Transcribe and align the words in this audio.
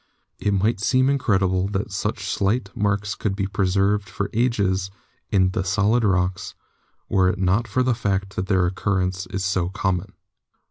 It 0.39 0.49
might 0.55 0.79
seem 0.79 1.11
incredible 1.11 1.67
that 1.67 1.91
such 1.91 2.27
slight 2.27 2.75
marks 2.75 3.13
could 3.13 3.35
be 3.35 3.45
preserved 3.45 4.09
for 4.09 4.31
ages 4.33 4.89
in 5.29 5.51
the 5.51 5.63
solid 5.63 6.03
rocks, 6.03 6.55
were 7.07 7.29
it 7.29 7.37
not 7.37 7.67
for 7.67 7.83
the 7.83 7.93
fact 7.93 8.35
that 8.35 8.47
their 8.47 8.65
occurrence 8.65 9.27
is 9.27 9.45
so 9.45 9.69
common. 9.69 10.13